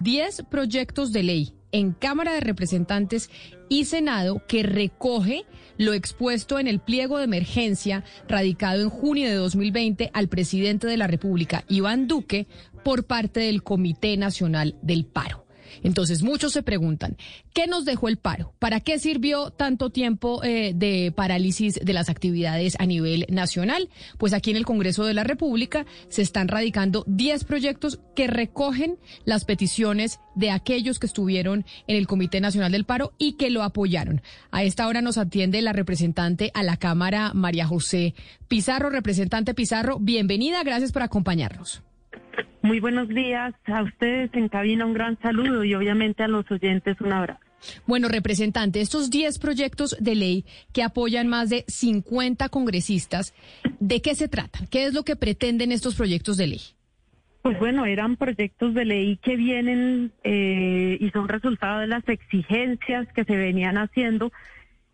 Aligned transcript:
10 0.00 0.44
proyectos 0.50 1.12
de 1.12 1.22
ley 1.22 1.54
en 1.72 1.92
Cámara 1.92 2.32
de 2.32 2.40
Representantes 2.40 3.30
y 3.68 3.84
Senado 3.84 4.42
que 4.48 4.62
recoge 4.62 5.44
lo 5.76 5.92
expuesto 5.92 6.58
en 6.58 6.66
el 6.66 6.80
pliego 6.80 7.18
de 7.18 7.24
emergencia 7.24 8.04
radicado 8.28 8.82
en 8.82 8.90
junio 8.90 9.28
de 9.28 9.34
2020 9.34 10.10
al 10.12 10.28
presidente 10.28 10.86
de 10.86 10.96
la 10.96 11.06
República, 11.06 11.64
Iván 11.68 12.06
Duque, 12.08 12.46
por 12.82 13.04
parte 13.04 13.40
del 13.40 13.62
Comité 13.62 14.16
Nacional 14.16 14.76
del 14.82 15.04
Paro. 15.04 15.46
Entonces, 15.82 16.22
muchos 16.22 16.52
se 16.52 16.62
preguntan, 16.62 17.16
¿qué 17.52 17.66
nos 17.66 17.84
dejó 17.84 18.08
el 18.08 18.16
paro? 18.16 18.54
¿Para 18.58 18.80
qué 18.80 18.98
sirvió 18.98 19.50
tanto 19.50 19.90
tiempo 19.90 20.42
eh, 20.42 20.72
de 20.74 21.12
parálisis 21.14 21.80
de 21.82 21.92
las 21.92 22.08
actividades 22.08 22.76
a 22.78 22.86
nivel 22.86 23.26
nacional? 23.28 23.88
Pues 24.18 24.32
aquí 24.32 24.50
en 24.50 24.56
el 24.56 24.64
Congreso 24.64 25.04
de 25.04 25.14
la 25.14 25.24
República 25.24 25.86
se 26.08 26.22
están 26.22 26.48
radicando 26.48 27.04
10 27.06 27.44
proyectos 27.44 28.00
que 28.14 28.26
recogen 28.26 28.98
las 29.24 29.44
peticiones 29.44 30.20
de 30.34 30.50
aquellos 30.50 30.98
que 30.98 31.06
estuvieron 31.06 31.64
en 31.86 31.96
el 31.96 32.06
Comité 32.06 32.40
Nacional 32.40 32.72
del 32.72 32.84
Paro 32.84 33.12
y 33.18 33.32
que 33.32 33.50
lo 33.50 33.62
apoyaron. 33.62 34.22
A 34.50 34.62
esta 34.62 34.86
hora 34.86 35.02
nos 35.02 35.18
atiende 35.18 35.62
la 35.62 35.72
representante 35.72 36.50
a 36.54 36.62
la 36.62 36.76
Cámara, 36.76 37.32
María 37.34 37.66
José 37.66 38.14
Pizarro. 38.48 38.90
Representante 38.90 39.54
Pizarro, 39.54 39.98
bienvenida, 39.98 40.62
gracias 40.62 40.92
por 40.92 41.02
acompañarnos. 41.02 41.82
Muy 42.62 42.80
buenos 42.80 43.08
días 43.08 43.54
a 43.66 43.82
ustedes 43.82 44.30
en 44.34 44.48
cabina, 44.48 44.86
un 44.86 44.94
gran 44.94 45.18
saludo 45.20 45.64
y 45.64 45.74
obviamente 45.74 46.22
a 46.22 46.28
los 46.28 46.50
oyentes 46.50 47.00
un 47.00 47.12
abrazo. 47.12 47.40
Bueno, 47.86 48.08
representante, 48.08 48.80
estos 48.80 49.10
10 49.10 49.38
proyectos 49.38 49.96
de 50.00 50.14
ley 50.14 50.44
que 50.72 50.82
apoyan 50.82 51.28
más 51.28 51.50
de 51.50 51.64
50 51.68 52.48
congresistas, 52.48 53.34
¿de 53.80 54.00
qué 54.00 54.14
se 54.14 54.28
tratan? 54.28 54.66
¿Qué 54.66 54.86
es 54.86 54.94
lo 54.94 55.02
que 55.02 55.16
pretenden 55.16 55.72
estos 55.72 55.94
proyectos 55.94 56.36
de 56.36 56.46
ley? 56.46 56.60
Pues 57.42 57.58
bueno, 57.58 57.86
eran 57.86 58.16
proyectos 58.16 58.74
de 58.74 58.84
ley 58.84 59.16
que 59.16 59.36
vienen 59.36 60.12
eh, 60.24 60.98
y 61.00 61.10
son 61.10 61.28
resultado 61.28 61.80
de 61.80 61.86
las 61.86 62.06
exigencias 62.08 63.08
que 63.14 63.24
se 63.24 63.36
venían 63.36 63.78
haciendo 63.78 64.30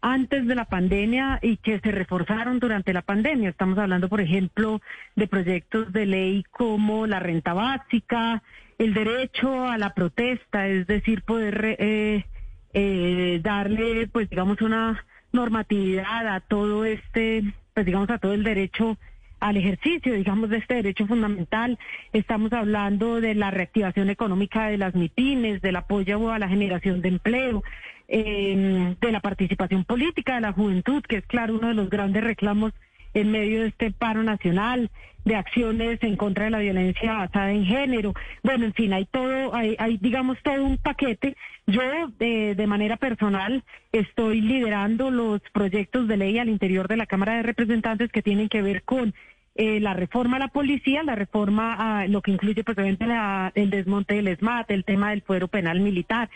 antes 0.07 0.47
de 0.47 0.55
la 0.55 0.67
pandemia 0.67 1.41
y 1.43 1.57
que 1.57 1.81
se 1.81 1.91
reforzaron 1.91 2.61
durante 2.61 2.93
la 2.93 3.03
pandemia. 3.03 3.49
Estamos 3.49 3.77
hablando, 3.77 4.09
por 4.09 4.21
ejemplo, 4.21 4.81
de 5.17 5.27
proyectos 5.27 5.93
de 5.93 6.07
ley 6.07 6.45
como 6.53 7.09
la 7.09 7.19
renta 7.19 7.55
básica, 7.55 8.41
el 8.79 8.95
derecho 8.95 9.65
a 9.65 9.79
la 9.79 9.95
protesta, 9.95 10.69
es 10.69 10.87
decir, 10.87 11.23
poder 11.23 11.77
eh, 11.81 12.25
eh, 12.73 13.41
darle, 13.43 14.07
pues 14.07 14.31
digamos, 14.31 14.63
una 14.63 15.05
normatividad 15.33 16.29
a 16.29 16.39
todo 16.39 16.85
este, 16.85 17.43
pues 17.75 17.85
digamos, 17.85 18.09
a 18.11 18.19
todo 18.19 18.33
el 18.33 18.45
derecho 18.45 18.97
al 19.41 19.57
ejercicio, 19.57 20.15
digamos, 20.15 20.51
de 20.51 20.59
este 20.59 20.75
derecho 20.75 21.09
fundamental. 21.09 21.81
Estamos 22.13 22.53
hablando 22.53 23.21
de 23.21 23.35
la 23.35 23.51
reactivación 23.51 24.09
económica 24.09 24.69
de 24.69 24.79
las 24.79 24.95
MIPIMES, 24.95 25.61
del 25.63 25.77
apoyo 25.77 26.31
a 26.31 26.39
la 26.39 26.49
generación 26.49 27.03
de 27.03 27.09
empleo, 27.09 27.65
eh, 28.09 28.95
de 29.01 29.13
la 29.13 29.21
participación 29.21 29.85
política 29.85 30.37
de 30.37 30.41
la 30.43 30.53
juventud, 30.53 31.03
que 31.03 31.17
es 31.17 31.27
claro 31.27 31.57
uno 31.57 31.69
de 31.69 31.75
los 31.75 31.91
grandes 31.91 32.23
reclamos 32.23 32.73
en 33.15 33.31
medio 33.31 33.63
de 33.63 33.69
este 33.69 33.91
paro 33.91 34.23
nacional, 34.23 34.91
de 35.25 35.35
acciones 35.35 36.01
en 36.03 36.17
contra 36.17 36.45
de 36.45 36.51
la 36.51 36.61
violencia 36.61 37.15
basada 37.15 37.51
en 37.51 37.65
género. 37.65 38.15
Bueno, 38.43 38.67
en 38.67 38.75
fin, 38.75 38.93
hay 38.93 39.07
todo, 39.07 39.55
hay, 39.55 39.75
hay 39.79 39.97
digamos 39.97 40.39
todo 40.43 40.63
un 40.65 40.79
paquete. 40.79 41.37
Yo 41.67 41.83
de, 42.19 42.55
de 42.55 42.67
manera 42.67 42.97
personal 42.97 43.65
estoy 43.91 44.41
liderando 44.41 45.11
los 45.11 45.41
proyectos 45.53 46.07
de 46.07 46.17
ley 46.17 46.39
al 46.39 46.49
interior 46.49 46.87
de 46.87 46.97
la 46.97 47.07
Cámara 47.07 47.37
de 47.37 47.43
Representantes 47.43 48.13
que 48.13 48.23
tienen 48.23 48.49
que 48.49 48.63
ver 48.63 48.85
con 48.85 49.15
eh, 49.57 49.81
la 49.81 49.95
reforma 49.95 50.37
a 50.37 50.41
la 50.41 50.49
policía, 50.49 51.03
la 51.03 51.15
reforma 51.15 52.01
a 52.01 52.07
lo 52.07 52.21
que 52.21 52.31
incluye 52.31 52.63
precisamente 52.63 53.07
la, 53.07 53.51
el 53.55 53.71
desmonte 53.71 54.15
del 54.15 54.29
ESMAT, 54.29 54.71
el 54.71 54.85
tema 54.85 55.11
del 55.11 55.23
fuero 55.23 55.49
penal 55.49 55.81
militar, 55.81 56.29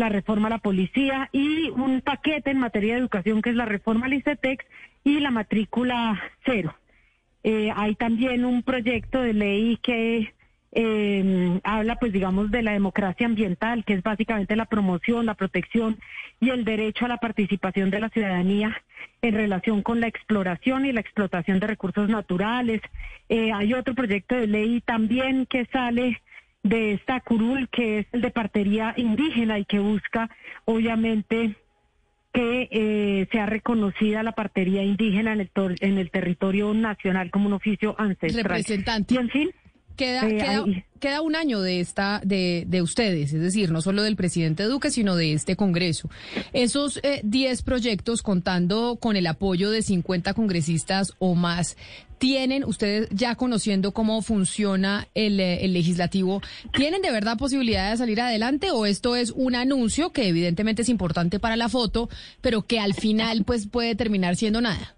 la 0.00 0.08
reforma 0.08 0.48
a 0.48 0.50
la 0.50 0.58
policía 0.58 1.28
y 1.32 1.70
un 1.70 2.00
paquete 2.00 2.50
en 2.50 2.58
materia 2.58 2.94
de 2.94 3.00
educación 3.00 3.40
que 3.40 3.50
es 3.50 3.56
la 3.56 3.66
reforma 3.66 4.06
al 4.06 4.14
ICETEX 4.14 4.64
y 5.04 5.20
la 5.20 5.30
matrícula 5.30 6.20
cero. 6.44 6.74
Eh, 7.44 7.70
hay 7.74 7.94
también 7.94 8.44
un 8.44 8.62
proyecto 8.62 9.20
de 9.20 9.32
ley 9.32 9.78
que 9.82 10.34
eh, 10.72 11.60
habla, 11.64 11.96
pues 11.96 12.12
digamos, 12.12 12.50
de 12.50 12.62
la 12.62 12.72
democracia 12.72 13.26
ambiental, 13.26 13.84
que 13.84 13.94
es 13.94 14.02
básicamente 14.02 14.56
la 14.56 14.66
promoción, 14.66 15.26
la 15.26 15.34
protección 15.34 15.98
y 16.38 16.50
el 16.50 16.64
derecho 16.64 17.04
a 17.04 17.08
la 17.08 17.16
participación 17.16 17.90
de 17.90 18.00
la 18.00 18.08
ciudadanía 18.08 18.82
en 19.22 19.34
relación 19.34 19.82
con 19.82 20.00
la 20.00 20.06
exploración 20.06 20.86
y 20.86 20.92
la 20.92 21.00
explotación 21.00 21.60
de 21.60 21.66
recursos 21.66 22.08
naturales. 22.08 22.80
Eh, 23.28 23.52
hay 23.52 23.74
otro 23.74 23.94
proyecto 23.94 24.36
de 24.36 24.46
ley 24.46 24.80
también 24.80 25.46
que 25.46 25.66
sale 25.66 26.20
de 26.62 26.92
esta 26.92 27.20
curul, 27.20 27.68
que 27.70 28.00
es 28.00 28.06
el 28.12 28.20
de 28.20 28.30
partería 28.30 28.94
indígena 28.96 29.58
y 29.58 29.64
que 29.64 29.78
busca, 29.78 30.30
obviamente, 30.64 31.56
que 32.32 32.68
eh, 32.70 33.28
sea 33.32 33.46
reconocida 33.46 34.22
la 34.22 34.32
partería 34.32 34.82
indígena 34.82 35.32
en 35.32 35.40
el, 35.40 35.50
en 35.80 35.98
el 35.98 36.10
territorio 36.10 36.72
nacional 36.74 37.30
como 37.30 37.46
un 37.46 37.54
oficio 37.54 37.96
ancestral. 37.98 38.44
Representante. 38.44 39.14
Y 39.14 39.16
en 39.16 39.30
fin, 39.30 39.50
Queda, 40.00 40.26
eh, 40.26 40.86
queda, 40.98 41.20
un 41.20 41.36
año 41.36 41.60
de 41.60 41.80
esta 41.80 42.22
de, 42.24 42.64
de, 42.66 42.80
ustedes, 42.80 43.34
es 43.34 43.40
decir, 43.42 43.70
no 43.70 43.82
solo 43.82 44.02
del 44.02 44.16
presidente 44.16 44.62
Duque, 44.62 44.90
sino 44.90 45.14
de 45.14 45.34
este 45.34 45.56
Congreso. 45.56 46.08
Esos 46.54 46.98
10 47.22 47.60
eh, 47.60 47.62
proyectos, 47.62 48.22
contando 48.22 48.96
con 48.98 49.16
el 49.16 49.26
apoyo 49.26 49.70
de 49.70 49.82
50 49.82 50.32
congresistas 50.32 51.12
o 51.18 51.34
más, 51.34 51.76
tienen, 52.16 52.64
ustedes 52.64 53.08
ya 53.10 53.34
conociendo 53.34 53.92
cómo 53.92 54.22
funciona 54.22 55.06
el, 55.14 55.38
eh, 55.38 55.66
el 55.66 55.74
legislativo, 55.74 56.40
¿tienen 56.72 57.02
de 57.02 57.10
verdad 57.10 57.36
posibilidad 57.36 57.90
de 57.90 57.98
salir 57.98 58.22
adelante 58.22 58.70
o 58.70 58.86
esto 58.86 59.16
es 59.16 59.32
un 59.32 59.54
anuncio 59.54 60.12
que 60.12 60.28
evidentemente 60.28 60.80
es 60.80 60.88
importante 60.88 61.38
para 61.38 61.56
la 61.56 61.68
foto, 61.68 62.08
pero 62.40 62.62
que 62.62 62.80
al 62.80 62.94
final 62.94 63.44
pues 63.44 63.66
puede 63.66 63.96
terminar 63.96 64.36
siendo 64.36 64.62
nada? 64.62 64.96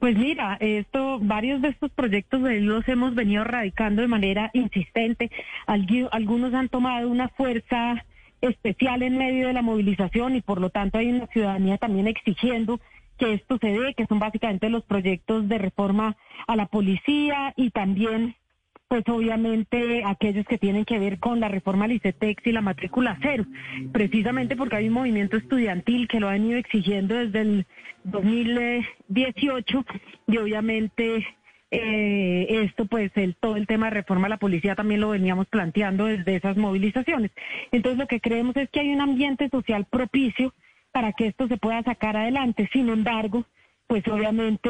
Pues 0.00 0.16
mira, 0.16 0.56
esto, 0.60 1.18
varios 1.20 1.60
de 1.60 1.68
estos 1.68 1.90
proyectos 1.92 2.40
los 2.40 2.88
hemos 2.88 3.14
venido 3.14 3.44
radicando 3.44 4.00
de 4.00 4.08
manera 4.08 4.50
insistente. 4.54 5.30
Algunos 5.66 6.54
han 6.54 6.70
tomado 6.70 7.06
una 7.06 7.28
fuerza 7.28 8.02
especial 8.40 9.02
en 9.02 9.18
medio 9.18 9.48
de 9.48 9.52
la 9.52 9.60
movilización 9.60 10.36
y 10.36 10.40
por 10.40 10.58
lo 10.58 10.70
tanto 10.70 10.96
hay 10.96 11.10
una 11.10 11.26
ciudadanía 11.26 11.76
también 11.76 12.06
exigiendo 12.06 12.80
que 13.18 13.34
esto 13.34 13.58
se 13.60 13.66
dé, 13.66 13.92
que 13.92 14.06
son 14.06 14.18
básicamente 14.18 14.70
los 14.70 14.84
proyectos 14.84 15.46
de 15.50 15.58
reforma 15.58 16.16
a 16.46 16.56
la 16.56 16.64
policía 16.64 17.52
y 17.54 17.68
también 17.68 18.36
pues 18.90 19.04
obviamente 19.06 20.02
aquellos 20.04 20.44
que 20.46 20.58
tienen 20.58 20.84
que 20.84 20.98
ver 20.98 21.20
con 21.20 21.38
la 21.38 21.46
reforma 21.46 21.84
al 21.84 21.92
ICETEX 21.92 22.44
y 22.44 22.50
la 22.50 22.60
matrícula 22.60 23.16
cero, 23.22 23.46
precisamente 23.92 24.56
porque 24.56 24.74
hay 24.74 24.88
un 24.88 24.94
movimiento 24.94 25.36
estudiantil 25.36 26.08
que 26.08 26.18
lo 26.18 26.28
ha 26.28 26.32
venido 26.32 26.58
exigiendo 26.58 27.14
desde 27.14 27.40
el 27.40 27.66
2018 28.02 29.84
y 30.26 30.36
obviamente 30.38 31.24
eh, 31.70 32.46
esto 32.64 32.86
pues 32.86 33.12
el 33.14 33.36
todo 33.36 33.54
el 33.54 33.68
tema 33.68 33.86
de 33.86 33.94
reforma 33.94 34.26
a 34.26 34.30
la 34.30 34.38
policía 34.38 34.74
también 34.74 35.02
lo 35.02 35.10
veníamos 35.10 35.46
planteando 35.46 36.06
desde 36.06 36.34
esas 36.34 36.56
movilizaciones. 36.56 37.30
Entonces 37.70 37.96
lo 37.96 38.08
que 38.08 38.20
creemos 38.20 38.56
es 38.56 38.68
que 38.70 38.80
hay 38.80 38.88
un 38.92 39.02
ambiente 39.02 39.48
social 39.50 39.86
propicio 39.88 40.52
para 40.90 41.12
que 41.12 41.28
esto 41.28 41.46
se 41.46 41.58
pueda 41.58 41.80
sacar 41.84 42.16
adelante. 42.16 42.68
Sin 42.72 42.88
embargo, 42.88 43.44
pues 43.86 44.02
obviamente 44.08 44.68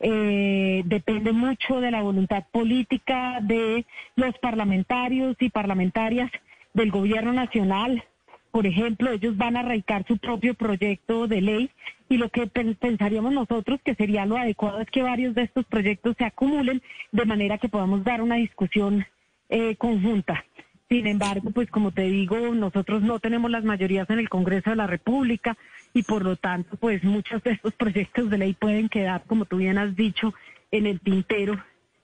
eh, 0.00 0.82
depende 0.84 1.32
mucho 1.32 1.80
de 1.80 1.90
la 1.90 2.02
voluntad 2.02 2.44
política 2.52 3.40
de 3.42 3.84
los 4.16 4.36
parlamentarios 4.38 5.36
y 5.40 5.50
parlamentarias 5.50 6.30
del 6.72 6.90
gobierno 6.90 7.32
nacional. 7.32 8.04
Por 8.50 8.66
ejemplo, 8.66 9.10
ellos 9.10 9.36
van 9.36 9.56
a 9.56 9.62
radicar 9.62 10.06
su 10.06 10.18
propio 10.18 10.54
proyecto 10.54 11.26
de 11.26 11.40
ley 11.40 11.70
y 12.08 12.16
lo 12.16 12.30
que 12.30 12.46
pensaríamos 12.46 13.32
nosotros 13.32 13.80
que 13.84 13.94
sería 13.94 14.24
lo 14.24 14.36
adecuado 14.36 14.80
es 14.80 14.90
que 14.90 15.02
varios 15.02 15.34
de 15.34 15.42
estos 15.42 15.66
proyectos 15.66 16.16
se 16.16 16.24
acumulen 16.24 16.80
de 17.12 17.26
manera 17.26 17.58
que 17.58 17.68
podamos 17.68 18.04
dar 18.04 18.22
una 18.22 18.36
discusión 18.36 19.04
eh, 19.50 19.76
conjunta. 19.76 20.44
Sin 20.88 21.06
embargo, 21.06 21.50
pues 21.50 21.70
como 21.70 21.92
te 21.92 22.02
digo, 22.02 22.36
nosotros 22.54 23.02
no 23.02 23.18
tenemos 23.18 23.50
las 23.50 23.62
mayorías 23.64 24.08
en 24.08 24.20
el 24.20 24.30
Congreso 24.30 24.70
de 24.70 24.76
la 24.76 24.86
República 24.86 25.58
y 25.98 26.04
por 26.04 26.22
lo 26.22 26.36
tanto, 26.36 26.76
pues 26.76 27.02
muchos 27.02 27.42
de 27.42 27.50
estos 27.50 27.74
proyectos 27.74 28.30
de 28.30 28.38
ley 28.38 28.54
pueden 28.54 28.88
quedar, 28.88 29.24
como 29.26 29.46
tú 29.46 29.56
bien 29.56 29.78
has 29.78 29.96
dicho, 29.96 30.32
en 30.70 30.86
el 30.86 31.00
tintero, 31.00 31.60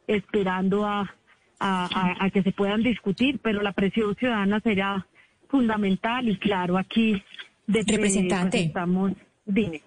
esperando 0.09 0.85
a, 0.85 1.15
a, 1.61 2.29
que 2.33 2.43
se 2.43 2.51
puedan 2.51 2.83
discutir, 2.83 3.39
pero 3.41 3.63
la 3.63 3.71
presión 3.71 4.17
ciudadana 4.17 4.59
será 4.59 5.07
fundamental 5.49 6.29
y 6.29 6.37
claro, 6.39 6.77
aquí 6.77 7.23
de 7.69 7.85
representante 7.87 8.65
estamos, 8.65 9.13
dime. 9.47 9.81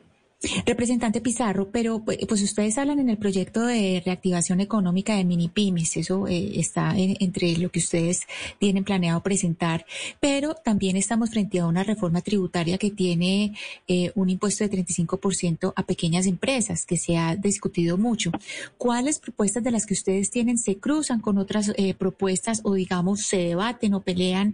Representante 0.68 1.20
Pizarro, 1.20 1.72
pero 1.72 2.04
pues 2.06 2.42
ustedes 2.44 2.78
hablan 2.78 3.00
en 3.00 3.10
el 3.10 3.18
proyecto 3.18 3.66
de 3.66 4.04
reactivación 4.06 4.60
económica 4.60 5.16
de 5.16 5.26
mini 5.26 5.48
pymes, 5.48 5.98
eso 5.98 6.28
eh, 6.28 6.60
está 6.60 6.94
entre 6.96 7.58
lo 7.58 7.72
que 7.72 7.80
ustedes 7.80 8.22
tienen 8.60 8.84
planeado 8.84 9.24
presentar, 9.24 9.88
pero 10.20 10.54
también 10.54 10.96
estamos 10.96 11.32
frente 11.32 11.60
a 11.60 11.66
una 11.66 11.84
reforma 11.84 12.22
tributaria 12.22 12.78
que 12.78 12.92
tiene 12.92 13.56
eh, 13.88 14.12
un 14.14 14.30
impuesto 14.30 14.64
de 14.64 14.70
35% 14.86 15.74
a 15.76 15.84
pequeñas 15.84 16.28
empresas, 16.28 16.86
que 16.86 16.98
se 16.98 17.18
ha 17.18 17.36
discutido 17.36 17.98
mucho. 17.98 18.30
¿Cuáles 18.78 19.18
propuestas 19.18 19.64
de 19.64 19.72
las 19.72 19.88
que 19.88 19.96
ustedes 19.96 20.30
tienen 20.30 20.60
se 20.60 20.78
cruzan 20.78 21.20
con 21.20 21.40
otras 21.40 21.72
eh, 21.78 21.96
propuestas 21.96 22.62
o 22.64 22.76
digamos 22.76 23.26
se 23.26 23.38
debaten 23.38 23.96
o 23.96 24.02
pelean 24.02 24.54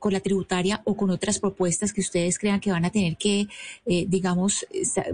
con 0.00 0.12
la 0.12 0.20
tributaria 0.20 0.80
o 0.84 0.96
con 0.96 1.10
otras 1.10 1.38
propuestas 1.38 1.92
que 1.92 2.00
ustedes 2.00 2.38
crean 2.38 2.60
que 2.60 2.70
van 2.70 2.84
a 2.84 2.90
tener 2.90 3.16
que, 3.16 3.48
digamos, 3.84 4.66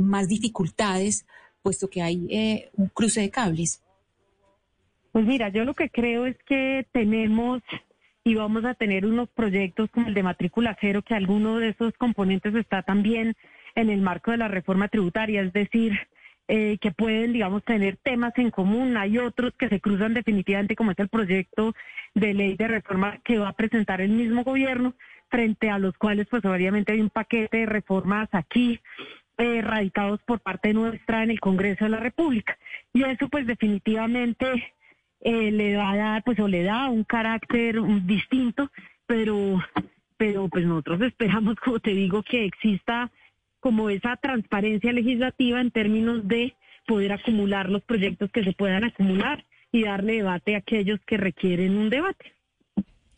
más 0.05 0.29
dificultades, 0.29 1.27
puesto 1.63 1.89
que 1.89 2.03
hay 2.03 2.27
eh, 2.31 2.71
un 2.75 2.89
cruce 2.89 3.21
de 3.21 3.31
cables? 3.31 3.83
Pues 5.13 5.25
mira, 5.25 5.49
yo 5.49 5.65
lo 5.65 5.75
que 5.75 5.91
creo 5.91 6.27
es 6.27 6.37
que 6.47 6.87
tenemos 6.93 7.63
y 8.25 8.35
vamos 8.35 8.65
a 8.65 8.75
tener 8.75 9.05
unos 9.07 9.29
proyectos 9.29 9.91
como 9.91 10.09
el 10.09 10.15
de 10.15 10.23
matrícula 10.23 10.77
cero, 10.81 11.03
que 11.03 11.15
alguno 11.15 11.59
de 11.59 11.69
esos 11.69 11.93
componentes 11.95 12.55
está 12.55 12.83
también 12.83 13.37
en 13.75 13.91
el 13.91 14.01
marco 14.01 14.31
de 14.31 14.39
la 14.39 14.49
reforma 14.49 14.89
tributaria, 14.89 15.43
es 15.43 15.53
decir, 15.53 15.93
eh, 16.49 16.79
que 16.81 16.91
pueden, 16.91 17.33
digamos, 17.33 17.65
tener 17.65 17.97
temas 17.99 18.33
en 18.37 18.51
común. 18.51 18.97
Hay 18.97 19.19
otros 19.19 19.53
que 19.59 19.69
se 19.69 19.81
cruzan 19.81 20.15
definitivamente, 20.15 20.75
como 20.75 20.93
es 20.93 20.99
el 20.99 21.09
proyecto 21.09 21.75
de 22.15 22.35
ley 22.35 22.57
de 22.57 22.69
reforma 22.69 23.19
que 23.25 23.39
va 23.39 23.51
a 23.51 23.53
presentar 23.53 24.01
el 24.01 24.11
mismo 24.11 24.43
gobierno, 24.43 24.95
frente 25.29 25.71
a 25.71 25.79
los 25.79 25.97
cuales, 25.99 26.27
pues 26.31 26.45
obviamente 26.45 26.93
hay 26.93 27.01
un 27.01 27.11
paquete 27.11 27.59
de 27.59 27.67
reformas 27.67 28.29
aquí 28.33 28.81
eh, 29.39 29.63
radicados 29.63 30.21
por 30.23 30.41
parte 30.41 30.73
nuestra 30.73 31.23
en 31.23 31.31
el 31.31 31.41
Congreso 31.41 31.85
de 31.85 31.91
la 31.91 31.99
República. 31.99 32.57
Y 32.93 33.03
eso 33.03 33.29
pues 33.29 33.47
definitivamente 33.47 34.75
eh, 35.21 35.51
le 35.51 35.77
va 35.77 35.91
a 35.91 35.97
dar, 35.97 36.23
pues 36.23 36.39
o 36.39 36.47
le 36.47 36.63
da 36.63 36.89
un 36.89 37.03
carácter 37.03 37.81
distinto, 38.03 38.71
pero, 39.07 39.59
pero 40.17 40.49
pues 40.49 40.67
nosotros 40.67 41.01
esperamos, 41.03 41.57
como 41.65 41.81
te 41.81 41.93
digo, 41.93 42.23
que 42.23 42.45
exista 42.45 43.11
como 43.61 43.89
esa 43.89 44.17
transparencia 44.17 44.93
legislativa 44.93 45.61
en 45.61 45.71
términos 45.71 46.29
de 46.29 46.55
poder 46.87 47.13
acumular 47.13 47.71
los 47.71 47.83
proyectos 47.83 48.31
que 48.31 48.45
se 48.45 48.53
puedan 48.53 48.85
acumular 48.85 49.45
y 49.73 49.85
darle 49.85 50.17
debate 50.17 50.55
a 50.55 50.59
aquellos 50.59 51.01
que 51.07 51.17
requieren 51.17 51.77
un 51.77 51.89
debate. 51.89 52.34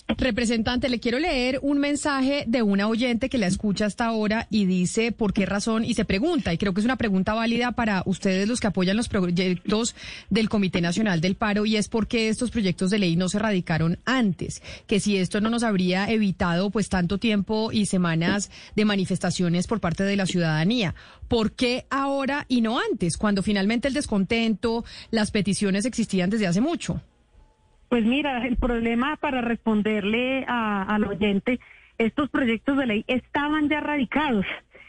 Representante, 0.09 0.89
le 0.89 1.01
quiero 1.01 1.19
leer 1.19 1.59
un 1.63 1.79
mensaje 1.79 2.45
de 2.47 2.63
una 2.63 2.87
oyente 2.87 3.29
que 3.29 3.39
la 3.39 3.49
escucha 3.49 3.87
hasta 3.87 4.07
ahora 4.07 4.47
y 4.51 4.65
dice 4.65 5.11
por 5.11 5.33
qué 5.33 5.47
razón 5.47 5.85
y 5.85 5.95
se 5.95 6.05
pregunta, 6.05 6.55
y 6.55 6.59
creo 6.59 6.73
que 6.73 6.81
es 6.81 6.85
una 6.85 6.95
pregunta 6.97 7.35
válida 7.35 7.73
para 7.73 8.05
ustedes 8.07 8.47
los 8.47 8.61
que 8.61 8.69
apoyan 8.69 8.97
los 8.97 9.09
proyectos 9.09 9.97
del 10.31 10.49
Comité 10.49 10.81
Nacional 10.81 11.21
del 11.21 11.35
Paro, 11.35 11.67
y 11.67 11.77
es 11.77 11.89
por 11.89 12.07
qué 12.07 12.29
estos 12.29 12.53
proyectos 12.53 12.91
de 12.91 13.01
ley 13.01 13.17
no 13.17 13.29
se 13.29 13.41
radicaron 13.41 13.99
antes, 14.05 14.63
que 14.87 15.01
si 15.01 15.17
esto 15.17 15.41
no 15.41 15.51
nos 15.51 15.65
habría 15.65 16.09
evitado 16.09 16.71
pues 16.71 16.89
tanto 16.89 17.19
tiempo 17.19 17.73
y 17.73 17.87
semanas 17.87 18.49
de 18.77 18.85
manifestaciones 18.85 19.67
por 19.67 19.81
parte 19.81 20.05
de 20.05 20.15
la 20.15 20.27
ciudadanía. 20.27 20.95
¿Por 21.27 21.51
qué 21.51 21.85
ahora 21.91 22.47
y 22.49 22.61
no 22.61 22.79
antes, 22.79 23.17
cuando 23.17 23.43
finalmente 23.43 23.89
el 23.89 23.95
descontento, 23.95 24.85
las 25.11 25.33
peticiones 25.33 25.85
existían 25.85 26.31
desde 26.31 26.47
hace 26.47 26.61
mucho? 26.61 27.03
Pues 27.97 28.05
mira, 28.05 28.47
el 28.47 28.57
problema 28.57 29.17
para 29.17 29.41
responderle 29.41 30.45
al 30.47 31.03
oyente, 31.05 31.61
estos 31.97 32.29
proyectos 32.29 32.77
de 32.77 32.85
ley 32.85 33.05
estaban 33.09 33.71
ya 33.71 33.81
radicados. 33.81 34.45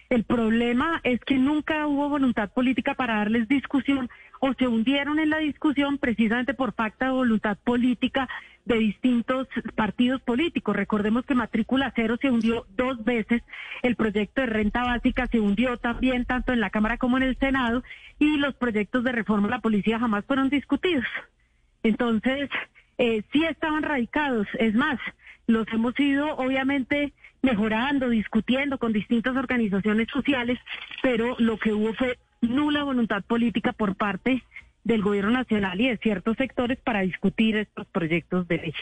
El 0.09 0.25
problema 0.25 0.99
es 1.05 1.21
que 1.21 1.37
nunca 1.37 1.87
hubo 1.87 2.09
voluntad 2.09 2.51
política 2.51 2.95
para 2.95 3.19
darles 3.19 3.47
discusión 3.47 4.09
o 4.41 4.53
se 4.55 4.67
hundieron 4.67 5.19
en 5.19 5.29
la 5.29 5.37
discusión 5.37 5.99
precisamente 5.99 6.53
por 6.53 6.73
falta 6.73 7.05
de 7.05 7.11
voluntad 7.11 7.57
política 7.63 8.27
de 8.65 8.75
distintos 8.75 9.47
partidos 9.75 10.21
políticos. 10.23 10.75
Recordemos 10.75 11.25
que 11.25 11.33
Matrícula 11.33 11.93
Cero 11.95 12.17
se 12.21 12.29
hundió 12.29 12.65
dos 12.75 13.05
veces, 13.05 13.41
el 13.83 13.95
proyecto 13.95 14.41
de 14.41 14.47
renta 14.47 14.83
básica 14.83 15.27
se 15.27 15.39
hundió 15.39 15.77
también 15.77 16.25
tanto 16.25 16.51
en 16.51 16.59
la 16.59 16.71
Cámara 16.71 16.97
como 16.97 17.15
en 17.15 17.23
el 17.23 17.37
Senado 17.37 17.83
y 18.19 18.35
los 18.35 18.53
proyectos 18.55 19.05
de 19.05 19.13
reforma 19.13 19.47
a 19.47 19.51
la 19.51 19.61
policía 19.61 19.97
jamás 19.97 20.25
fueron 20.25 20.49
discutidos. 20.49 21.05
Entonces, 21.83 22.49
eh, 22.97 23.23
sí 23.31 23.43
estaban 23.45 23.83
radicados. 23.83 24.47
Es 24.59 24.73
más, 24.73 24.99
los 25.47 25.67
hemos 25.71 25.99
ido 25.99 26.35
obviamente 26.37 27.13
mejorando, 27.41 28.09
discutiendo 28.09 28.77
con 28.77 28.93
distintas 28.93 29.35
organizaciones 29.35 30.07
sociales, 30.11 30.59
pero 31.01 31.35
lo 31.39 31.57
que 31.57 31.73
hubo 31.73 31.93
fue 31.93 32.17
nula 32.41 32.83
voluntad 32.83 33.23
política 33.23 33.73
por 33.73 33.95
parte 33.95 34.43
del 34.83 35.01
gobierno 35.01 35.31
nacional 35.31 35.79
y 35.81 35.89
de 35.89 35.97
ciertos 35.97 36.37
sectores 36.37 36.79
para 36.79 37.01
discutir 37.01 37.57
estos 37.57 37.85
proyectos 37.87 38.47
de 38.47 38.57
ley. 38.57 38.73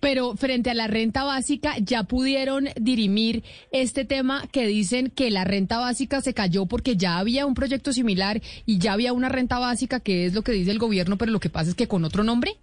Pero 0.00 0.34
frente 0.34 0.70
a 0.70 0.74
la 0.74 0.88
renta 0.88 1.22
básica, 1.22 1.76
¿ya 1.78 2.02
pudieron 2.02 2.68
dirimir 2.80 3.44
este 3.70 4.04
tema 4.04 4.48
que 4.50 4.66
dicen 4.66 5.10
que 5.10 5.30
la 5.30 5.44
renta 5.44 5.78
básica 5.78 6.20
se 6.20 6.34
cayó 6.34 6.66
porque 6.66 6.96
ya 6.96 7.18
había 7.18 7.46
un 7.46 7.54
proyecto 7.54 7.92
similar 7.92 8.42
y 8.66 8.78
ya 8.78 8.94
había 8.94 9.12
una 9.12 9.28
renta 9.28 9.60
básica 9.60 10.00
que 10.00 10.26
es 10.26 10.34
lo 10.34 10.42
que 10.42 10.52
dice 10.52 10.72
el 10.72 10.80
gobierno, 10.80 11.16
pero 11.16 11.30
lo 11.30 11.38
que 11.38 11.50
pasa 11.50 11.70
es 11.70 11.76
que 11.76 11.86
con 11.86 12.04
otro 12.04 12.24
nombre? 12.24 12.56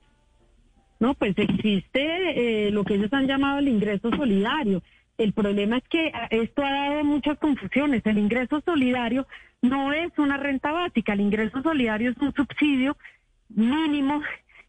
No, 1.00 1.14
pues 1.14 1.38
existe 1.38 2.68
eh, 2.68 2.72
lo 2.72 2.84
que 2.84 2.96
ellos 2.96 3.14
han 3.14 3.28
llamado 3.28 3.60
el 3.60 3.70
ingreso 3.70 4.10
solidario. 4.12 4.84
El 5.18 5.34
problema 5.34 5.78
es 5.78 5.84
que 5.90 6.12
esto 6.30 6.64
ha 6.64 6.72
dado 6.72 7.04
muchas 7.06 7.38
confusiones. 7.40 8.06
El 8.06 8.18
ingreso 8.18 8.62
solidario 8.66 9.26
no 9.62 9.94
es 9.94 10.12
una 10.18 10.38
renta 10.38 10.72
básica. 10.72 11.14
El 11.14 11.22
ingreso 11.22 11.62
solidario 11.62 12.12
es 12.12 12.18
un 12.18 12.34
subsidio 12.34 12.98
mínimo 13.50 14.22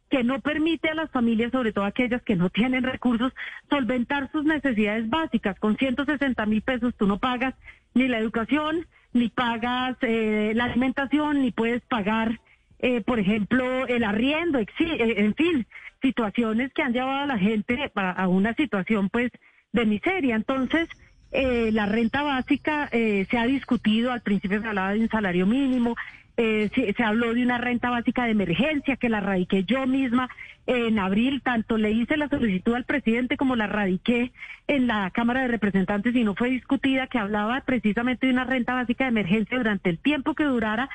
que 0.08 0.24
no 0.24 0.40
permite 0.40 0.88
a 0.88 0.94
las 0.94 1.10
familias, 1.10 1.52
sobre 1.52 1.72
todo 1.72 1.84
aquellas 1.84 2.22
que 2.22 2.34
no 2.34 2.50
tienen 2.50 2.82
recursos, 2.82 3.32
solventar 3.68 4.30
sus 4.32 4.44
necesidades 4.44 5.08
básicas. 5.08 5.58
Con 5.58 5.76
160 5.76 6.46
mil 6.46 6.62
pesos 6.62 6.94
tú 6.96 7.06
no 7.06 7.18
pagas 7.18 7.54
ni 7.94 8.08
la 8.08 8.18
educación, 8.18 8.86
ni 9.12 9.28
pagas 9.28 9.96
eh, 10.02 10.52
la 10.54 10.64
alimentación, 10.64 11.42
ni 11.42 11.52
puedes 11.52 11.82
pagar, 11.82 12.40
eh, 12.80 13.00
por 13.02 13.18
ejemplo, 13.20 13.86
el 13.86 14.04
arriendo, 14.04 14.58
en 14.58 15.34
fin 15.34 15.66
situaciones 16.00 16.72
que 16.72 16.82
han 16.82 16.92
llevado 16.92 17.20
a 17.20 17.26
la 17.26 17.38
gente 17.38 17.90
a, 17.94 18.28
una 18.28 18.54
situación 18.54 19.08
pues 19.08 19.30
de 19.72 19.86
miseria. 19.86 20.36
Entonces, 20.36 20.88
eh, 21.32 21.70
la 21.72 21.86
renta 21.86 22.22
básica 22.22 22.88
eh, 22.92 23.26
se 23.30 23.38
ha 23.38 23.46
discutido, 23.46 24.12
al 24.12 24.22
principio 24.22 24.60
se 24.60 24.68
hablaba 24.68 24.92
de 24.92 25.00
un 25.00 25.08
salario 25.08 25.46
mínimo, 25.46 25.96
eh, 26.36 26.70
se, 26.74 27.04
habló 27.04 27.34
de 27.34 27.42
una 27.42 27.58
renta 27.58 27.90
básica 27.90 28.24
de 28.24 28.30
emergencia 28.30 28.96
que 28.96 29.10
la 29.10 29.20
radiqué 29.20 29.64
yo 29.64 29.86
misma 29.86 30.30
en 30.66 30.98
abril, 30.98 31.42
tanto 31.42 31.76
le 31.76 31.90
hice 31.90 32.16
la 32.16 32.28
solicitud 32.28 32.74
al 32.74 32.84
presidente 32.84 33.36
como 33.36 33.56
la 33.56 33.66
radiqué 33.66 34.32
en 34.66 34.86
la 34.86 35.10
Cámara 35.10 35.42
de 35.42 35.48
Representantes 35.48 36.14
y 36.14 36.24
no 36.24 36.34
fue 36.34 36.48
discutida, 36.48 37.08
que 37.08 37.18
hablaba 37.18 37.60
precisamente 37.60 38.26
de 38.26 38.32
una 38.32 38.44
renta 38.44 38.72
básica 38.72 39.04
de 39.04 39.10
emergencia 39.10 39.58
durante 39.58 39.90
el 39.90 39.98
tiempo 39.98 40.34
que 40.34 40.44
durara 40.44 40.88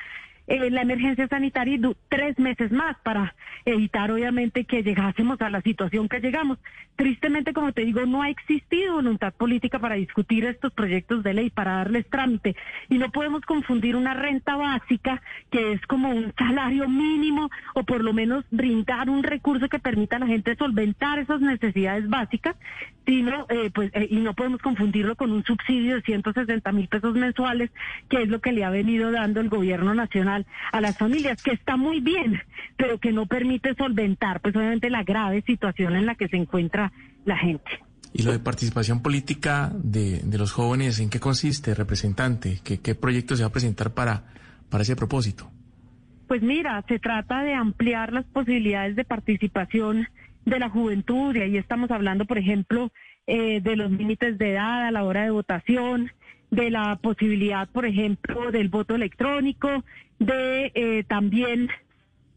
eh, 0.46 0.70
la 0.70 0.82
emergencia 0.82 1.26
sanitaria 1.28 1.74
y 1.74 1.96
tres 2.08 2.38
meses 2.38 2.70
más 2.70 2.96
para 3.02 3.34
evitar 3.64 4.10
obviamente 4.10 4.64
que 4.64 4.82
llegásemos 4.82 5.40
a 5.40 5.50
la 5.50 5.60
situación 5.60 6.08
que 6.08 6.20
llegamos. 6.20 6.58
Tristemente, 6.94 7.52
como 7.52 7.72
te 7.72 7.84
digo, 7.84 8.06
no 8.06 8.22
ha 8.22 8.30
existido 8.30 8.94
voluntad 8.94 9.34
política 9.34 9.78
para 9.78 9.96
discutir 9.96 10.44
estos 10.44 10.72
proyectos 10.72 11.22
de 11.22 11.34
ley, 11.34 11.50
para 11.50 11.76
darles 11.76 12.08
trámite. 12.08 12.56
Y 12.88 12.98
no 12.98 13.10
podemos 13.10 13.42
confundir 13.42 13.96
una 13.96 14.14
renta 14.14 14.56
básica, 14.56 15.20
que 15.50 15.72
es 15.72 15.80
como 15.86 16.10
un 16.10 16.32
salario 16.38 16.88
mínimo, 16.88 17.50
o 17.74 17.82
por 17.84 18.02
lo 18.02 18.12
menos 18.12 18.44
brindar 18.50 19.10
un 19.10 19.22
recurso 19.22 19.68
que 19.68 19.78
permita 19.78 20.16
a 20.16 20.20
la 20.20 20.26
gente 20.26 20.56
solventar 20.56 21.18
esas 21.18 21.40
necesidades 21.40 22.08
básicas, 22.08 22.56
sino, 23.04 23.46
eh, 23.48 23.70
pues, 23.74 23.90
eh, 23.94 24.08
y 24.10 24.16
no 24.16 24.34
podemos 24.34 24.60
confundirlo 24.60 25.16
con 25.16 25.32
un 25.32 25.44
subsidio 25.44 25.96
de 25.96 26.02
160 26.02 26.72
mil 26.72 26.88
pesos 26.88 27.14
mensuales, 27.14 27.70
que 28.08 28.22
es 28.22 28.28
lo 28.28 28.40
que 28.40 28.52
le 28.52 28.64
ha 28.64 28.70
venido 28.70 29.12
dando 29.12 29.40
el 29.40 29.48
gobierno 29.48 29.94
nacional 29.94 30.35
a 30.72 30.80
las 30.80 30.98
familias, 30.98 31.42
que 31.42 31.52
está 31.52 31.76
muy 31.76 32.00
bien, 32.00 32.40
pero 32.76 32.98
que 32.98 33.12
no 33.12 33.26
permite 33.26 33.74
solventar, 33.74 34.40
pues 34.40 34.54
obviamente 34.56 34.90
la 34.90 35.04
grave 35.04 35.42
situación 35.42 35.96
en 35.96 36.06
la 36.06 36.14
que 36.14 36.28
se 36.28 36.36
encuentra 36.36 36.92
la 37.24 37.36
gente. 37.36 37.70
¿Y 38.12 38.22
lo 38.22 38.32
de 38.32 38.38
participación 38.38 39.02
política 39.02 39.70
de, 39.74 40.22
los 40.38 40.52
jóvenes, 40.52 41.00
en 41.00 41.10
qué 41.10 41.20
consiste, 41.20 41.74
representante? 41.74 42.60
¿Qué, 42.64 42.80
¿Qué 42.80 42.94
proyecto 42.94 43.36
se 43.36 43.42
va 43.42 43.48
a 43.48 43.52
presentar 43.52 43.92
para, 43.92 44.24
para 44.70 44.82
ese 44.82 44.96
propósito? 44.96 45.50
Pues 46.26 46.42
mira, 46.42 46.82
se 46.88 46.98
trata 46.98 47.42
de 47.42 47.54
ampliar 47.54 48.12
las 48.12 48.24
posibilidades 48.24 48.96
de 48.96 49.04
participación 49.04 50.08
de 50.44 50.58
la 50.58 50.70
juventud, 50.70 51.34
y 51.34 51.42
ahí 51.42 51.56
estamos 51.56 51.90
hablando, 51.90 52.24
por 52.24 52.38
ejemplo, 52.38 52.90
eh, 53.26 53.60
de 53.60 53.76
los 53.76 53.90
límites 53.90 54.38
de 54.38 54.52
edad 54.52 54.86
a 54.86 54.90
la 54.90 55.04
hora 55.04 55.24
de 55.24 55.30
votación, 55.30 56.10
de 56.50 56.70
la 56.70 56.96
posibilidad, 56.96 57.68
por 57.68 57.84
ejemplo, 57.84 58.52
del 58.52 58.68
voto 58.68 58.94
electrónico, 58.94 59.84
de 60.18 60.72
eh, 60.74 61.04
también 61.06 61.68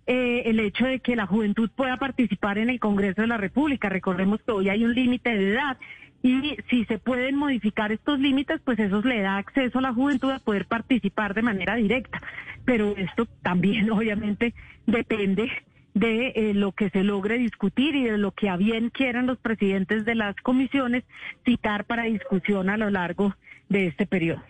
eh, 0.07 0.43
el 0.45 0.59
hecho 0.59 0.86
de 0.86 1.00
que 1.00 1.15
la 1.15 1.27
juventud 1.27 1.69
pueda 1.75 1.98
participar 1.98 2.57
en 2.57 2.69
el 2.69 2.79
Congreso 2.79 3.21
de 3.21 3.27
la 3.27 3.38
República. 3.38 3.89
Recordemos 3.89 4.41
que 4.41 4.51
hoy 4.51 4.69
hay 4.69 4.83
un 4.83 4.93
límite 4.93 5.36
de 5.36 5.51
edad 5.51 5.77
y 6.21 6.57
si 6.69 6.83
se 6.86 6.98
pueden 6.98 7.36
modificar 7.36 7.91
estos 7.91 8.19
límites, 8.19 8.59
pues 8.65 8.79
eso 8.79 9.01
le 9.01 9.21
da 9.21 9.38
acceso 9.38 9.79
a 9.79 9.83
la 9.83 9.93
juventud 9.93 10.31
a 10.31 10.39
poder 10.39 10.65
participar 10.65 11.33
de 11.33 11.43
manera 11.43 11.75
directa. 11.75 12.21
Pero 12.65 12.95
esto 12.98 13.27
también 13.41 13.91
obviamente 13.91 14.53
depende 14.86 15.51
de 15.93 16.33
eh, 16.36 16.53
lo 16.53 16.71
que 16.71 16.89
se 16.89 17.03
logre 17.03 17.38
discutir 17.38 17.95
y 17.95 18.05
de 18.05 18.17
lo 18.17 18.31
que 18.31 18.50
a 18.50 18.57
bien 18.57 18.89
quieran 18.89 19.27
los 19.27 19.38
presidentes 19.38 20.05
de 20.05 20.15
las 20.15 20.36
comisiones 20.38 21.03
citar 21.45 21.86
para 21.86 22.03
discusión 22.03 22.69
a 22.69 22.77
lo 22.77 22.89
largo 22.89 23.36
de 23.69 23.88
este 23.88 24.05
periodo. 24.05 24.41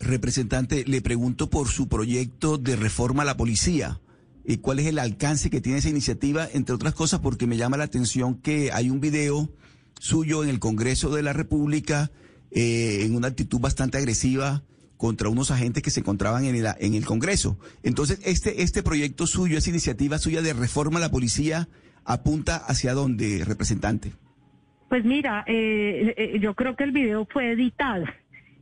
Representante, 0.00 0.84
le 0.86 1.00
pregunto 1.00 1.48
por 1.48 1.68
su 1.68 1.88
proyecto 1.88 2.58
de 2.58 2.76
reforma 2.76 3.22
a 3.22 3.26
la 3.26 3.36
policía. 3.36 4.00
¿Y 4.44 4.58
cuál 4.58 4.78
es 4.78 4.86
el 4.86 4.98
alcance 4.98 5.48
que 5.48 5.60
tiene 5.60 5.78
esa 5.78 5.88
iniciativa? 5.88 6.46
Entre 6.52 6.74
otras 6.74 6.94
cosas, 6.94 7.20
porque 7.20 7.46
me 7.46 7.56
llama 7.56 7.78
la 7.78 7.84
atención 7.84 8.34
que 8.34 8.70
hay 8.72 8.90
un 8.90 9.00
video 9.00 9.50
suyo 9.98 10.42
en 10.42 10.50
el 10.50 10.58
Congreso 10.58 11.14
de 11.14 11.22
la 11.22 11.32
República 11.32 12.10
eh, 12.50 13.04
en 13.04 13.16
una 13.16 13.28
actitud 13.28 13.58
bastante 13.58 13.96
agresiva 13.96 14.62
contra 14.96 15.28
unos 15.28 15.50
agentes 15.50 15.82
que 15.82 15.90
se 15.90 16.00
encontraban 16.00 16.44
en 16.44 16.56
el, 16.56 16.66
en 16.78 16.94
el 16.94 17.04
Congreso. 17.04 17.58
Entonces, 17.82 18.20
este, 18.24 18.62
este 18.62 18.82
proyecto 18.82 19.26
suyo, 19.26 19.58
esa 19.58 19.70
iniciativa 19.70 20.18
suya 20.18 20.42
de 20.42 20.52
reforma 20.52 20.98
a 20.98 21.00
la 21.00 21.10
policía, 21.10 21.68
apunta 22.04 22.56
hacia 22.56 22.92
dónde, 22.94 23.44
representante? 23.44 24.12
Pues 24.88 25.04
mira, 25.04 25.44
eh, 25.46 26.14
eh, 26.16 26.38
yo 26.40 26.54
creo 26.54 26.76
que 26.76 26.84
el 26.84 26.92
video 26.92 27.26
fue 27.30 27.52
editado 27.52 28.04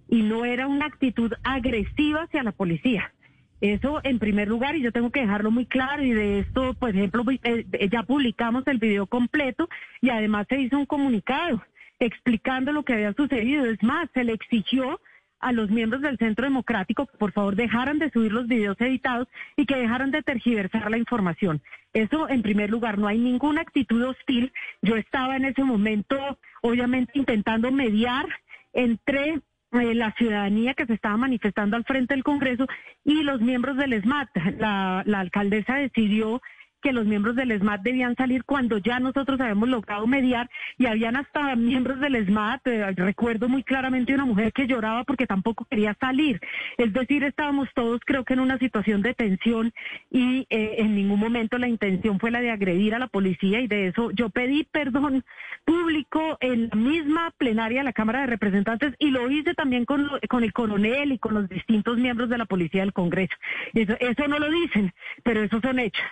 y 0.09 0.23
no 0.23 0.45
era 0.45 0.67
una 0.67 0.87
actitud 0.87 1.33
agresiva 1.43 2.23
hacia 2.23 2.43
la 2.43 2.53
policía. 2.53 3.13
Eso 3.61 4.01
en 4.03 4.19
primer 4.19 4.49
lugar, 4.49 4.75
y 4.75 4.83
yo 4.83 4.91
tengo 4.91 5.11
que 5.11 5.21
dejarlo 5.21 5.53
muy 5.53 5.67
claro, 5.67 6.03
y 6.03 6.11
de 6.11 6.41
esto, 6.41 6.75
por 6.75 6.91
ejemplo, 6.91 7.25
eh, 7.31 7.89
ya 7.91 8.03
publicamos 8.03 8.67
el 8.67 8.79
video 8.79 9.07
completo 9.07 9.69
y 10.01 10.11
además 10.11 10.47
se 10.49 10.61
hizo 10.61 10.79
un 10.79 10.87
comunicado 10.87 11.63
explicando 12.01 12.73
lo 12.73 12.83
que 12.83 12.95
había 12.95 13.13
sucedido. 13.13 13.65
Es 13.65 13.81
más, 13.83 14.09
se 14.15 14.25
le 14.25 14.33
exigió 14.33 15.01
a 15.39 15.53
los 15.53 15.71
miembros 15.71 16.03
del 16.03 16.19
Centro 16.19 16.45
Democrático 16.45 17.07
que 17.07 17.19
por 17.19 17.33
favor 17.33 17.55
dejaran 17.55 17.99
de 17.99 18.11
subir 18.11 18.33
los 18.33 18.49
videos 18.49 18.81
editados 18.81 19.29
y 19.57 19.67
que 19.67 19.77
dejaran 19.77 20.11
de 20.11 20.23
tergiversar 20.23 20.91
la 20.91 20.99
información. 20.99 21.63
Eso 21.93 22.29
en 22.29 22.43
primer 22.43 22.71
lugar, 22.71 22.99
no 22.99 23.07
hay 23.07 23.19
ninguna 23.19 23.61
actitud 23.61 24.03
hostil. 24.03 24.53
Yo 24.81 24.97
estaba 24.97 25.37
en 25.37 25.45
ese 25.45 25.63
momento, 25.63 26.17
obviamente, 26.63 27.13
intentando 27.15 27.71
mediar 27.71 28.27
entre 28.73 29.41
eh, 29.73 29.95
la 29.95 30.13
ciudadanía 30.13 30.75
que 30.75 30.87
se 30.87 30.95
estaba 30.95 31.17
manifestando 31.17 31.77
al 31.77 31.85
frente 31.85 32.15
del 32.15 32.25
Congreso 32.25 32.67
y 33.05 33.23
los 33.23 33.41
miembros 33.41 33.77
del 33.77 33.95
ESMAT. 33.95 34.29
La, 34.59 35.03
la 35.07 35.21
alcaldesa 35.21 35.77
decidió 35.77 36.41
que 36.83 36.93
los 36.93 37.07
miembros 37.07 37.37
del 37.37 37.53
ESMAD 37.53 37.81
debían 37.81 38.17
salir 38.17 38.45
cuando 38.45 38.79
ya 38.79 39.01
nosotros 39.01 39.41
habíamos 39.41 39.69
logrado 39.69 40.07
mediar 40.07 40.51
y 40.77 40.87
habían 40.87 41.17
hasta 41.17 41.55
miembros 41.57 42.01
del 42.01 42.17
ESMAD, 42.17 42.61
eh, 42.67 42.93
recuerdo 42.97 43.49
muy 43.49 43.63
claramente 43.63 44.15
una 44.15 44.25
mujer 44.25 44.53
que 44.53 44.67
lloraba 44.67 45.05
porque 45.05 45.27
tampoco 45.27 45.65
quería 45.65 45.97
salir. 45.99 46.41
Es 46.77 46.93
decir, 46.93 47.25
estábamos 47.25 47.69
todos 47.75 48.01
creo 48.05 48.25
que 48.25 48.35
en 48.35 48.41
una 48.41 48.59
situación 48.59 49.01
de 49.03 49.15
tensión 49.15 49.73
y 50.11 50.47
eh, 50.51 50.77
en 50.79 50.95
ningún 50.95 51.21
momento 51.21 51.57
la 51.59 51.69
intención 51.69 52.19
fue 52.19 52.31
la 52.31 52.41
de 52.41 52.51
agredir 52.51 52.95
a 52.95 52.99
la 52.99 53.07
policía 53.07 53.61
y 53.61 53.69
de 53.69 53.89
eso 53.89 54.11
yo 54.11 54.29
pedí 54.31 54.65
perdón 54.65 55.25
público 55.65 56.37
en 56.41 56.69
la 56.69 56.77
misma 56.77 57.33
plenaria 57.39 57.81
de 57.81 57.85
la 57.85 57.93
Cámara 57.93 58.23
de 58.23 58.27
Representantes 58.27 58.95
y 58.99 59.11
lo 59.11 59.31
hice 59.31 59.55
también 59.55 59.85
con, 59.85 60.09
con 60.29 60.43
el 60.43 60.53
coronel 60.53 61.13
y 61.13 61.19
con 61.19 61.35
los 61.35 61.49
distintos 61.49 61.99
miembros 61.99 62.29
de 62.29 62.39
la 62.39 62.47
policía 62.47 62.83
del 62.83 62.93
Congreso. 62.93 63.37
Eso, 63.73 63.95
eso 64.01 64.29
no 64.29 64.39
lo 64.39 64.51
dicen, 64.51 64.93
pero 65.23 65.43
esos 65.43 65.61
son 65.63 65.79
hechos. 65.79 66.05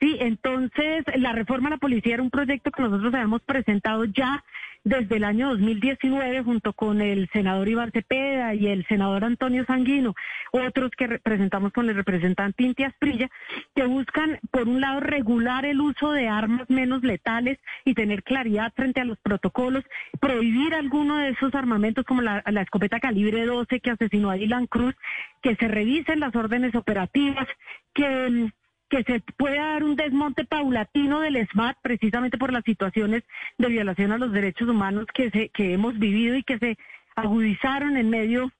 Sí, 0.00 0.16
entonces 0.18 1.04
la 1.16 1.32
reforma 1.32 1.68
a 1.68 1.72
la 1.72 1.76
policía 1.76 2.14
era 2.14 2.22
un 2.22 2.30
proyecto 2.30 2.70
que 2.70 2.82
nosotros 2.82 3.12
habíamos 3.12 3.42
presentado 3.42 4.06
ya 4.06 4.42
desde 4.82 5.16
el 5.16 5.24
año 5.24 5.50
2019 5.50 6.42
junto 6.42 6.72
con 6.72 7.02
el 7.02 7.28
senador 7.34 7.68
Iván 7.68 7.90
Cepeda 7.92 8.54
y 8.54 8.66
el 8.66 8.86
senador 8.86 9.24
Antonio 9.24 9.64
Sanguino, 9.66 10.14
otros 10.52 10.90
que 10.96 11.18
presentamos 11.18 11.72
con 11.72 11.88
el 11.88 11.96
representante 11.96 12.64
Inti 12.64 12.84
Asprilla, 12.84 13.28
que 13.74 13.84
buscan, 13.84 14.38
por 14.50 14.68
un 14.68 14.80
lado, 14.80 15.00
regular 15.00 15.66
el 15.66 15.82
uso 15.82 16.12
de 16.12 16.28
armas 16.28 16.68
menos 16.70 17.02
letales 17.02 17.58
y 17.84 17.92
tener 17.92 18.22
claridad 18.22 18.72
frente 18.74 19.02
a 19.02 19.04
los 19.04 19.18
protocolos, 19.18 19.84
prohibir 20.18 20.74
alguno 20.74 21.18
de 21.18 21.30
esos 21.30 21.54
armamentos 21.54 22.06
como 22.06 22.22
la, 22.22 22.42
la 22.46 22.62
escopeta 22.62 23.00
calibre 23.00 23.44
12 23.44 23.80
que 23.80 23.90
asesinó 23.90 24.30
a 24.30 24.36
Dylan 24.36 24.66
Cruz, 24.66 24.94
que 25.42 25.56
se 25.56 25.68
revisen 25.68 26.20
las 26.20 26.34
órdenes 26.34 26.74
operativas, 26.74 27.46
que 27.92 28.50
que 28.90 29.04
se 29.04 29.20
pueda 29.38 29.72
dar 29.72 29.84
un 29.84 29.96
desmonte 29.96 30.44
paulatino 30.44 31.20
del 31.20 31.48
SMAT 31.48 31.78
precisamente 31.80 32.36
por 32.36 32.52
las 32.52 32.64
situaciones 32.64 33.22
de 33.56 33.68
violación 33.68 34.12
a 34.12 34.18
los 34.18 34.32
derechos 34.32 34.68
humanos 34.68 35.06
que, 35.14 35.30
se, 35.30 35.48
que 35.48 35.72
hemos 35.72 35.98
vivido 35.98 36.36
y 36.36 36.42
que 36.42 36.58
se 36.58 36.76
agudizaron 37.16 37.96
en 37.96 38.10
medio 38.10 38.52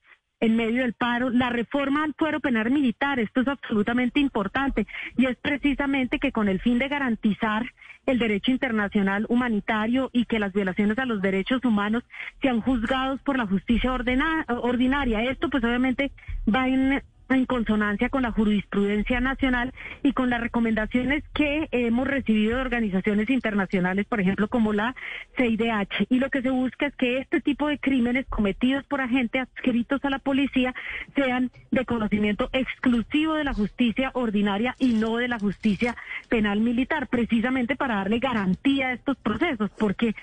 en 0.42 0.56
medio 0.56 0.80
del 0.82 0.94
paro, 0.94 1.28
la 1.28 1.50
reforma 1.50 2.02
al 2.02 2.14
fuero 2.14 2.40
penal 2.40 2.70
militar, 2.70 3.20
esto 3.20 3.42
es 3.42 3.48
absolutamente 3.48 4.20
importante 4.20 4.86
y 5.16 5.26
es 5.26 5.36
precisamente 5.36 6.18
que 6.18 6.32
con 6.32 6.48
el 6.48 6.60
fin 6.60 6.78
de 6.78 6.88
garantizar 6.88 7.66
el 8.06 8.18
derecho 8.18 8.50
internacional 8.50 9.26
humanitario 9.28 10.08
y 10.14 10.24
que 10.24 10.38
las 10.38 10.54
violaciones 10.54 10.98
a 10.98 11.04
los 11.04 11.20
derechos 11.20 11.62
humanos 11.62 12.04
sean 12.40 12.62
juzgados 12.62 13.20
por 13.20 13.36
la 13.36 13.46
justicia 13.46 13.92
ordinaria. 13.92 15.22
Esto 15.24 15.50
pues 15.50 15.62
obviamente 15.62 16.10
va 16.52 16.68
en 16.68 17.02
en 17.34 17.46
consonancia 17.46 18.08
con 18.08 18.22
la 18.22 18.32
jurisprudencia 18.32 19.20
nacional 19.20 19.72
y 20.02 20.12
con 20.12 20.30
las 20.30 20.40
recomendaciones 20.40 21.22
que 21.34 21.68
hemos 21.70 22.06
recibido 22.06 22.56
de 22.56 22.62
organizaciones 22.62 23.30
internacionales, 23.30 24.06
por 24.06 24.20
ejemplo, 24.20 24.48
como 24.48 24.72
la 24.72 24.94
CIDH. 25.36 26.06
Y 26.08 26.18
lo 26.18 26.30
que 26.30 26.42
se 26.42 26.50
busca 26.50 26.86
es 26.86 26.96
que 26.96 27.18
este 27.18 27.40
tipo 27.40 27.68
de 27.68 27.78
crímenes 27.78 28.26
cometidos 28.26 28.84
por 28.84 29.00
agentes 29.00 29.42
adscritos 29.42 30.04
a 30.04 30.10
la 30.10 30.18
policía 30.18 30.74
sean 31.14 31.50
de 31.70 31.84
conocimiento 31.84 32.48
exclusivo 32.52 33.34
de 33.34 33.44
la 33.44 33.54
justicia 33.54 34.10
ordinaria 34.14 34.74
y 34.78 34.94
no 34.94 35.16
de 35.16 35.28
la 35.28 35.38
justicia 35.38 35.96
penal 36.28 36.60
militar, 36.60 37.08
precisamente 37.08 37.76
para 37.76 37.96
darle 37.96 38.18
garantía 38.18 38.88
a 38.88 38.92
estos 38.92 39.16
procesos, 39.18 39.70
porque 39.78 40.14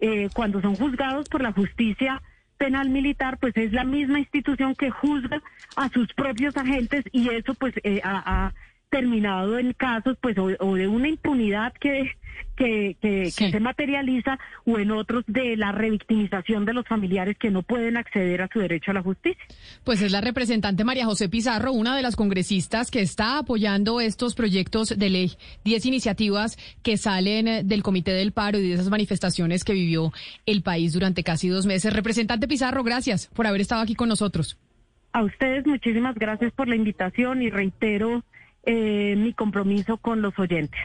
eh, 0.00 0.28
cuando 0.34 0.60
son 0.60 0.74
juzgados 0.74 1.28
por 1.28 1.42
la 1.42 1.52
justicia 1.52 2.22
penal 2.56 2.88
militar, 2.90 3.38
pues 3.38 3.56
es 3.56 3.72
la 3.72 3.84
misma 3.84 4.18
institución 4.18 4.74
que 4.74 4.90
juzga 4.90 5.42
a 5.76 5.88
sus 5.90 6.12
propios 6.14 6.56
agentes 6.56 7.04
y 7.12 7.28
eso 7.30 7.54
pues 7.54 7.74
eh, 7.82 8.00
ha, 8.02 8.52
terminado 8.90 9.58
en 9.58 9.72
casos 9.72 10.16
pues 10.20 10.36
o, 10.38 10.74
de 10.74 10.88
una 10.88 11.08
impunidad 11.08 11.72
que 11.74 12.12
que, 12.54 12.96
que, 13.00 13.30
se 13.30 13.60
materializa 13.60 14.38
o 14.64 14.78
en 14.78 14.90
otros 14.90 15.24
de 15.26 15.56
la 15.56 15.72
revictimización 15.72 16.64
de 16.64 16.72
los 16.72 16.86
familiares 16.86 17.36
que 17.38 17.50
no 17.50 17.62
pueden 17.62 17.96
acceder 17.96 18.42
a 18.42 18.48
su 18.50 18.58
derecho 18.60 18.90
a 18.90 18.94
la 18.94 19.02
justicia. 19.02 19.42
Pues 19.84 20.00
es 20.02 20.10
la 20.10 20.20
representante 20.20 20.84
María 20.84 21.04
José 21.04 21.28
Pizarro, 21.28 21.72
una 21.72 21.96
de 21.96 22.02
las 22.02 22.16
congresistas 22.16 22.90
que 22.90 23.00
está 23.00 23.38
apoyando 23.38 24.00
estos 24.00 24.34
proyectos 24.34 24.98
de 24.98 25.10
ley, 25.10 25.32
10 25.64 25.86
iniciativas 25.86 26.56
que 26.82 26.96
salen 26.96 27.48
eh, 27.48 27.62
del 27.62 27.82
Comité 27.82 28.12
del 28.12 28.32
Paro 28.32 28.58
y 28.58 28.68
de 28.68 28.74
esas 28.74 28.88
manifestaciones 28.88 29.64
que 29.64 29.74
vivió 29.74 30.12
el 30.46 30.62
país 30.62 30.92
durante 30.92 31.22
casi 31.22 31.48
dos 31.48 31.66
meses. 31.66 31.92
Representante 31.92 32.48
Pizarro, 32.48 32.82
gracias 32.84 33.28
por 33.28 33.46
haber 33.46 33.60
estado 33.60 33.82
aquí 33.82 33.94
con 33.94 34.08
nosotros. 34.08 34.58
A 35.12 35.22
ustedes 35.22 35.66
muchísimas 35.66 36.14
gracias 36.14 36.52
por 36.52 36.68
la 36.68 36.76
invitación 36.76 37.42
y 37.42 37.50
reitero 37.50 38.22
eh, 38.66 39.14
mi 39.16 39.32
compromiso 39.32 39.96
con 39.96 40.20
los 40.20 40.38
oyentes. 40.38 40.80